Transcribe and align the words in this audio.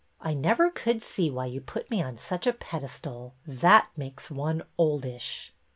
''I 0.29 0.33
never 0.33 0.71
could 0.71 1.03
see 1.03 1.29
why 1.29 1.45
you 1.45 1.61
put 1.61 1.91
me 1.91 2.01
on 2.01 2.17
such 2.17 2.47
a 2.47 2.53
pedestal. 2.53 3.35
That 3.45 3.91
makes 3.95 4.31
one 4.31 4.63
oldish." 4.75 5.53